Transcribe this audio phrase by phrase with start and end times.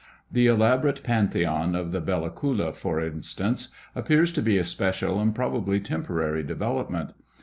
[0.31, 5.35] The elaborate pantheon of the Bella Coola, for instance, appears to be a special and
[5.35, 7.13] probably temporary development.